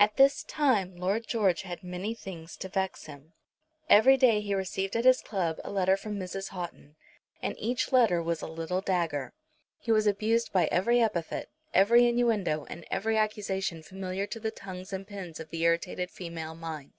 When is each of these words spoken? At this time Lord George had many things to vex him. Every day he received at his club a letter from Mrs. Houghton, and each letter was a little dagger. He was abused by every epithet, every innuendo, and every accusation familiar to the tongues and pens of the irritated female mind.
At 0.00 0.16
this 0.16 0.42
time 0.42 0.96
Lord 0.96 1.28
George 1.28 1.62
had 1.62 1.84
many 1.84 2.12
things 2.12 2.56
to 2.56 2.68
vex 2.68 3.04
him. 3.06 3.34
Every 3.88 4.16
day 4.16 4.40
he 4.40 4.52
received 4.52 4.96
at 4.96 5.04
his 5.04 5.20
club 5.22 5.60
a 5.62 5.70
letter 5.70 5.96
from 5.96 6.18
Mrs. 6.18 6.48
Houghton, 6.48 6.96
and 7.40 7.54
each 7.60 7.92
letter 7.92 8.20
was 8.20 8.42
a 8.42 8.48
little 8.48 8.80
dagger. 8.80 9.34
He 9.78 9.92
was 9.92 10.08
abused 10.08 10.52
by 10.52 10.64
every 10.72 10.98
epithet, 11.00 11.48
every 11.72 12.08
innuendo, 12.08 12.64
and 12.64 12.84
every 12.90 13.16
accusation 13.16 13.84
familiar 13.84 14.26
to 14.26 14.40
the 14.40 14.50
tongues 14.50 14.92
and 14.92 15.06
pens 15.06 15.38
of 15.38 15.50
the 15.50 15.62
irritated 15.62 16.10
female 16.10 16.56
mind. 16.56 16.90